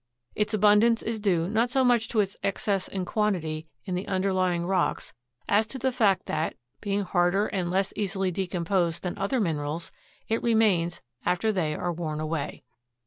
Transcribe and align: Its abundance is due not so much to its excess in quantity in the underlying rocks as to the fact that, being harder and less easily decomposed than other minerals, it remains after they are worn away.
Its 0.33 0.51
abundance 0.51 1.03
is 1.03 1.19
due 1.19 1.47
not 1.47 1.69
so 1.69 1.83
much 1.83 2.07
to 2.07 2.21
its 2.21 2.35
excess 2.41 2.87
in 2.87 3.05
quantity 3.05 3.67
in 3.85 3.93
the 3.93 4.07
underlying 4.07 4.65
rocks 4.65 5.13
as 5.47 5.67
to 5.67 5.77
the 5.77 5.91
fact 5.91 6.25
that, 6.25 6.55
being 6.79 7.03
harder 7.03 7.45
and 7.45 7.69
less 7.69 7.93
easily 7.95 8.31
decomposed 8.31 9.03
than 9.03 9.15
other 9.19 9.39
minerals, 9.39 9.91
it 10.27 10.41
remains 10.41 11.03
after 11.23 11.51
they 11.51 11.75
are 11.75 11.93
worn 11.93 12.19
away. 12.19 12.63